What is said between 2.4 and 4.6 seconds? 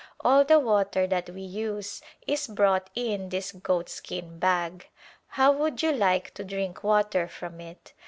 brought in this goatskin